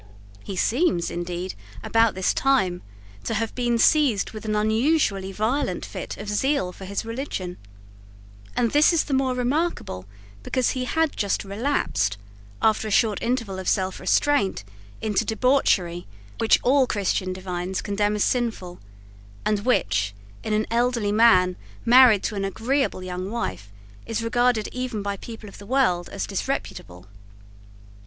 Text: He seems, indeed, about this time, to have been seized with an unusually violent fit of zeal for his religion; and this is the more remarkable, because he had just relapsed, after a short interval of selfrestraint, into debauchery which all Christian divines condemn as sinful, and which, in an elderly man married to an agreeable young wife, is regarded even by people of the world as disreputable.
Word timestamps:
He 0.43 0.55
seems, 0.55 1.11
indeed, 1.11 1.53
about 1.83 2.15
this 2.15 2.33
time, 2.33 2.81
to 3.23 3.35
have 3.35 3.53
been 3.53 3.77
seized 3.77 4.31
with 4.31 4.45
an 4.45 4.55
unusually 4.55 5.31
violent 5.31 5.85
fit 5.85 6.17
of 6.17 6.27
zeal 6.27 6.71
for 6.71 6.85
his 6.85 7.05
religion; 7.05 7.57
and 8.55 8.71
this 8.71 8.91
is 8.93 9.03
the 9.03 9.13
more 9.13 9.35
remarkable, 9.35 10.07
because 10.41 10.71
he 10.71 10.85
had 10.85 11.15
just 11.15 11.45
relapsed, 11.45 12.17
after 12.63 12.87
a 12.87 12.89
short 12.89 13.21
interval 13.21 13.59
of 13.59 13.67
selfrestraint, 13.69 14.63
into 15.03 15.23
debauchery 15.23 16.07
which 16.39 16.59
all 16.63 16.87
Christian 16.87 17.31
divines 17.31 17.79
condemn 17.83 18.15
as 18.15 18.23
sinful, 18.23 18.79
and 19.45 19.65
which, 19.67 20.15
in 20.43 20.51
an 20.53 20.65
elderly 20.71 21.11
man 21.11 21.55
married 21.85 22.23
to 22.23 22.33
an 22.33 22.43
agreeable 22.43 23.03
young 23.03 23.29
wife, 23.29 23.71
is 24.07 24.23
regarded 24.23 24.67
even 24.71 25.03
by 25.03 25.15
people 25.15 25.47
of 25.47 25.59
the 25.59 25.67
world 25.67 26.09
as 26.09 26.25
disreputable. 26.25 27.05